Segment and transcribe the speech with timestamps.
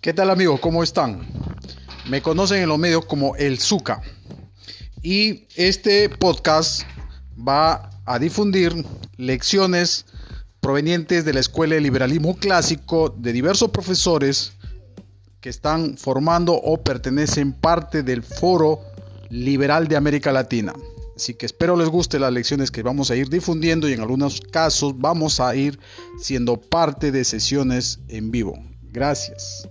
[0.00, 0.60] ¿Qué tal amigos?
[0.60, 1.26] ¿Cómo están?
[2.08, 4.00] Me conocen en los medios como El Zuca.
[5.02, 6.82] Y este podcast
[7.36, 8.84] va a difundir
[9.16, 10.06] lecciones
[10.60, 14.52] provenientes de la Escuela de Liberalismo Clásico de diversos profesores
[15.40, 18.78] que están formando o pertenecen parte del Foro
[19.30, 20.74] Liberal de América Latina.
[21.16, 24.40] Así que espero les guste las lecciones que vamos a ir difundiendo y en algunos
[24.40, 25.80] casos vamos a ir
[26.20, 28.54] siendo parte de sesiones en vivo.
[28.92, 29.68] Gracias.